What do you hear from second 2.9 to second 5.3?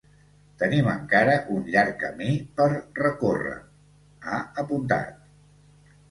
recórrer, ha apuntat.